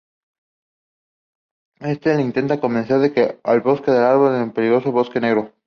[1.79, 5.53] Éste la intenta convencer de que bosque un árbol en el peligroso bosque negro.